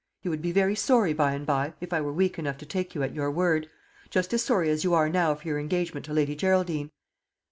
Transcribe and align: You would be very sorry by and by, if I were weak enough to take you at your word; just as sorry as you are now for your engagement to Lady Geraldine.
You 0.23 0.31
would 0.31 0.41
be 0.41 0.51
very 0.51 0.73
sorry 0.73 1.13
by 1.13 1.33
and 1.33 1.45
by, 1.45 1.73
if 1.79 1.93
I 1.93 2.01
were 2.01 2.11
weak 2.11 2.39
enough 2.39 2.57
to 2.57 2.65
take 2.65 2.95
you 2.95 3.03
at 3.03 3.13
your 3.13 3.29
word; 3.29 3.69
just 4.09 4.33
as 4.33 4.41
sorry 4.43 4.71
as 4.71 4.83
you 4.83 4.95
are 4.95 5.09
now 5.09 5.35
for 5.35 5.47
your 5.47 5.59
engagement 5.59 6.07
to 6.07 6.13
Lady 6.13 6.35
Geraldine. 6.35 6.89